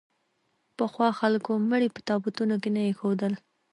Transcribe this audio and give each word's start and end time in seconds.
پخوا 0.77 1.09
خلکو 1.19 1.51
مړي 1.71 1.89
په 1.95 2.01
تابوتونو 2.09 2.55
کې 2.61 2.69
نه 2.75 2.81
اېښودل. 2.87 3.33